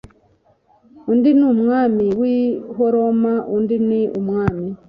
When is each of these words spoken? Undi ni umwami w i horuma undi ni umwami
Undi 1.11 1.29
ni 1.39 1.45
umwami 1.53 2.05
w 2.19 2.21
i 2.37 2.39
horuma 2.75 3.33
undi 3.55 3.77
ni 3.87 4.01
umwami 4.19 4.67